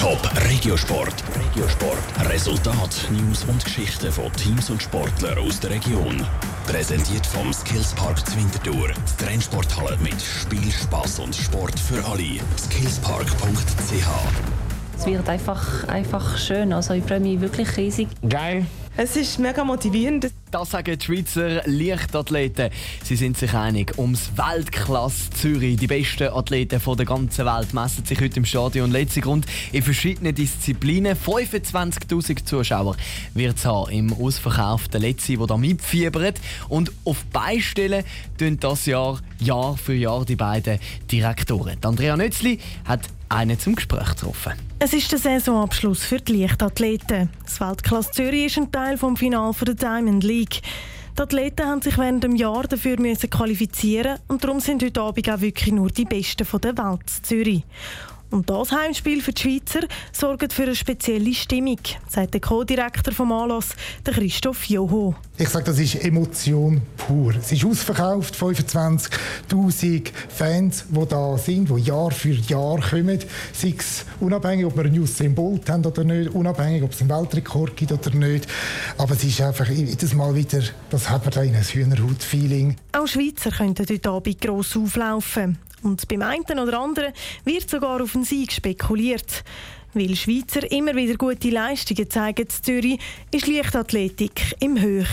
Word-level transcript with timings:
Top 0.00 0.18
Regiosport. 0.48 1.12
Regiosport. 1.36 2.30
Resultat, 2.32 3.06
News 3.10 3.44
und 3.44 3.62
Geschichten 3.62 4.10
von 4.10 4.32
Teams 4.32 4.70
und 4.70 4.82
Sportlern 4.82 5.36
aus 5.36 5.60
der 5.60 5.72
Region. 5.72 6.26
Präsentiert 6.66 7.26
vom 7.26 7.52
Skillspark 7.52 8.26
Zwintertour. 8.26 8.88
Die 8.88 9.22
Trennsporthalle 9.22 9.98
mit 9.98 10.18
Spiel, 10.22 10.72
Spaß 10.72 11.18
und 11.18 11.36
Sport 11.36 11.78
für 11.78 12.02
alle. 12.06 12.40
Skillspark.ch 12.56 14.08
Es 14.96 15.04
wird 15.04 15.28
einfach, 15.28 15.86
einfach 15.86 16.38
schön. 16.38 16.72
Also 16.72 16.94
ich 16.94 17.04
freue 17.04 17.20
mich 17.20 17.38
wirklich 17.38 17.76
riesig. 17.76 18.08
Geil. 18.26 18.64
Es 18.96 19.16
ist 19.16 19.38
mega 19.38 19.64
motivierend. 19.64 20.30
Das 20.50 20.70
sagen 20.70 20.98
die 20.98 21.04
Schweizer 21.04 21.62
Leichtathleten. 21.64 22.70
Sie 23.04 23.14
sind 23.14 23.38
sich 23.38 23.54
einig, 23.54 23.96
ums 23.96 24.32
Weltklasse 24.36 25.30
Zürich. 25.30 25.76
Die 25.76 25.86
besten 25.86 26.28
Athleten 26.28 26.80
der 26.84 27.06
ganzen 27.06 27.46
Welt 27.46 27.72
messen 27.72 28.04
sich 28.04 28.20
heute 28.20 28.36
im 28.36 28.44
Stadion 28.44 28.90
Letzigrund 28.90 29.46
in 29.72 29.82
verschiedenen 29.82 30.34
Disziplinen. 30.34 31.16
25.000 31.16 32.44
Zuschauer 32.44 32.96
wird 33.32 33.58
es 33.58 33.64
haben 33.64 33.90
im 33.92 34.12
ausverkauften 34.12 35.00
Letzi, 35.00 35.38
wo 35.38 35.46
da 35.46 35.56
mitfiebert. 35.56 36.40
Und 36.68 36.90
auf 37.04 37.24
Beistellen 37.26 38.04
tun 38.38 38.58
das 38.58 38.86
Jahr 38.86 39.20
Jahr 39.38 39.76
für 39.76 39.94
Jahr 39.94 40.24
die 40.24 40.36
beiden 40.36 40.80
Direktoren. 41.10 41.78
Andrea 41.82 42.16
Nötzli 42.16 42.58
hat 42.84 43.02
einen 43.30 43.58
zum 43.58 43.74
Gespräch 43.74 44.08
getroffen. 44.10 44.52
Es 44.78 44.92
ist 44.92 45.10
der 45.12 45.18
Saisonabschluss 45.18 46.04
für 46.04 46.18
die 46.18 46.42
Leichtathleten. 46.42 47.30
Das 47.44 47.60
Weltklasse 47.60 48.10
Zürich 48.10 48.46
ist 48.46 48.58
ein 48.58 48.72
Teil 48.72 48.98
vom 48.98 49.16
Final 49.16 49.52
der 49.66 49.74
Diamond 49.74 50.24
League. 50.24 50.60
Die 51.16 51.22
Athleten 51.22 51.66
haben 51.66 51.82
sich 51.82 51.98
während 51.98 52.24
dem 52.24 52.36
Jahr 52.36 52.64
dafür 52.64 52.96
qualifizieren 52.96 54.18
und 54.28 54.42
darum 54.42 54.60
sind 54.60 54.82
heute 54.82 55.00
Abend 55.00 55.30
auch 55.30 55.40
wirklich 55.40 55.72
nur 55.72 55.90
die 55.90 56.04
Besten 56.04 56.44
von 56.46 56.60
der 56.60 56.76
Welt 56.78 57.08
Zürich. 57.22 57.64
Und 58.30 58.48
das 58.48 58.70
Heimspiel 58.70 59.20
für 59.22 59.32
die 59.32 59.42
Schweizer 59.42 59.80
sorgt 60.12 60.52
für 60.52 60.62
eine 60.62 60.76
spezielle 60.76 61.34
Stimmung, 61.34 61.80
sagt 62.08 62.34
der 62.34 62.40
Co-Direktor 62.40 63.12
vom 63.12 63.32
Anlass, 63.32 63.70
der 64.06 64.14
Christoph 64.14 64.64
Joho. 64.66 65.16
Ich 65.36 65.48
sage, 65.48 65.64
das 65.64 65.80
ist 65.80 65.96
Emotion 65.96 66.80
pur. 66.96 67.34
Es 67.34 67.50
ist 67.50 67.64
ausverkauft, 67.64 68.36
25'000 68.36 70.10
Fans, 70.28 70.84
die 70.88 71.06
da 71.08 71.38
sind, 71.38 71.70
die 71.70 71.82
Jahr 71.82 72.12
für 72.12 72.34
Jahr 72.34 72.80
kommen. 72.80 73.18
Sei 73.52 73.74
es 73.76 74.04
unabhängig, 74.20 74.66
ob 74.66 74.76
wir 74.76 74.84
ein 74.84 74.98
Usain 74.98 75.34
Bolt 75.34 75.68
haben 75.68 75.84
oder 75.84 76.04
nicht, 76.04 76.30
unabhängig, 76.30 76.84
ob 76.84 76.92
es 76.92 77.00
einen 77.00 77.10
Weltrekord 77.10 77.76
gibt 77.76 77.90
oder 77.90 78.14
nicht. 78.14 78.46
Aber 78.96 79.14
es 79.14 79.24
ist 79.24 79.40
einfach 79.40 79.68
jedes 79.68 80.14
Mal 80.14 80.36
wieder, 80.36 80.62
das 80.90 81.10
hat 81.10 81.24
man 81.24 81.34
da 81.34 81.42
in 81.42 81.56
ein 81.56 81.64
Hühnerhaut-Feeling. 81.64 82.76
Auch 82.92 83.08
Schweizer 83.08 83.50
könnten 83.50 83.86
heute 83.88 84.10
Abend 84.10 84.40
gross 84.40 84.76
auflaufen. 84.76 85.58
Und 85.82 86.06
beim 86.08 86.22
einen 86.22 86.58
oder 86.58 86.78
anderen 86.78 87.12
wird 87.44 87.68
sogar 87.68 88.02
auf 88.02 88.14
einen 88.14 88.24
Sieg 88.24 88.52
spekuliert. 88.52 89.44
Weil 89.92 90.14
Schweizer 90.14 90.70
immer 90.70 90.94
wieder 90.94 91.16
gute 91.16 91.50
Leistungen 91.50 92.08
zeigen 92.08 92.42
in 92.42 92.62
Zürich, 92.62 93.00
ist 93.32 93.46
Leichtathletik 93.46 94.54
im 94.60 94.80
Höch. 94.80 95.08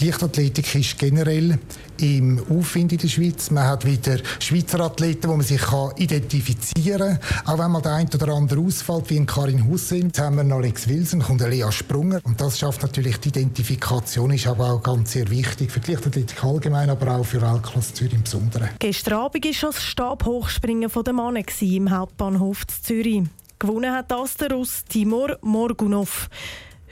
Die 0.00 0.06
Leichtathletik 0.06 0.74
ist 0.76 0.98
generell 0.98 1.58
im 2.00 2.42
Aufwind 2.48 2.92
in 2.92 2.98
der 2.98 3.08
Schweiz. 3.08 3.50
Man 3.50 3.64
hat 3.66 3.84
wieder 3.84 4.16
Schweizer 4.38 4.80
Athleten, 4.80 5.28
wo 5.28 5.36
man 5.36 5.44
sich 5.44 5.60
kann 5.60 5.90
identifizieren 5.96 7.18
kann. 7.20 7.44
Auch 7.44 7.58
wenn 7.58 7.70
mal 7.70 7.82
der 7.82 7.92
eine 7.92 8.08
oder 8.08 8.32
andere 8.32 8.60
ausfällt, 8.60 9.10
wie 9.10 9.16
in 9.16 9.26
Karin 9.26 9.68
Hussein. 9.68 10.04
Jetzt 10.04 10.18
haben 10.18 10.36
wir 10.36 10.40
einen 10.40 10.52
Alex 10.52 10.88
Wilson 10.88 11.22
und 11.28 11.42
Lea 11.42 11.70
Sprunger. 11.70 12.20
Und 12.24 12.40
das 12.40 12.58
schafft 12.58 12.80
natürlich 12.80 13.18
die 13.18 13.28
Identifikation, 13.28 14.30
ist 14.30 14.46
aber 14.46 14.72
auch 14.72 14.82
ganz 14.82 15.12
sehr 15.12 15.28
wichtig 15.28 15.70
für 15.70 15.80
die 15.80 15.92
Leichtathletik 15.92 16.42
allgemein, 16.42 16.88
aber 16.88 17.16
auch 17.16 17.26
für 17.26 17.42
Weltklasse 17.42 17.92
Zürich 17.92 18.14
im 18.14 18.22
Besonderen. 18.22 18.70
Gestern 18.78 19.14
Abend 19.14 19.44
war 19.44 19.70
das 19.70 19.82
Stabhochspringen 19.82 20.90
der 20.90 21.12
Männer 21.12 21.42
im 21.60 21.90
Hauptbahnhof 21.90 22.66
Zürich. 22.66 23.24
Gewonnen 23.58 23.92
hat 23.94 24.10
das 24.10 24.38
der 24.38 24.52
Russ 24.52 24.82
Timur 24.88 25.36
Morgunov. 25.42 26.30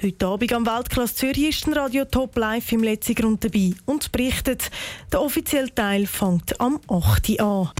Heute 0.00 0.26
Abend 0.26 0.52
am 0.52 0.64
Weltklasse 0.64 1.16
Zürich 1.16 1.48
ist 1.48 1.66
ein 1.66 1.72
Radio 1.72 2.04
Top 2.04 2.36
Live 2.36 2.70
im 2.70 2.84
Letzigrund 2.84 3.42
dabei 3.42 3.72
und 3.84 4.12
berichtet, 4.12 4.70
der 5.12 5.20
offizielle 5.20 5.74
Teil 5.74 6.06
fängt 6.06 6.60
am 6.60 6.78
8. 6.88 7.30
Uhr 7.30 7.40
an. 7.40 7.70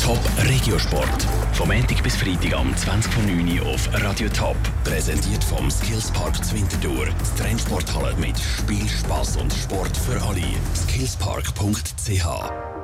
Top 0.00 0.20
Regiosport. 0.48 1.26
Vom 1.54 1.68
Montag 1.68 2.04
bis 2.04 2.14
Freitag 2.14 2.54
am 2.54 2.72
20.09 2.72 3.60
Uhr 3.60 3.66
auf 3.66 3.88
Radio 3.94 4.28
Top. 4.28 4.56
Präsentiert 4.84 5.42
vom 5.42 5.68
Skillspark 5.68 6.36
Zwintertour. 6.44 7.06
Die 7.06 7.42
Trennsporthalle 7.42 8.14
mit 8.14 8.38
Spiel, 8.38 8.88
Spaß 8.88 9.38
und 9.38 9.52
Sport 9.52 9.96
für 9.96 10.22
alle. 10.22 10.44
Skillspark.ch 10.76 12.75